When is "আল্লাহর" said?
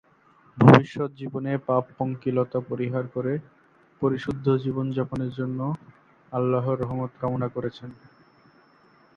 6.31-6.77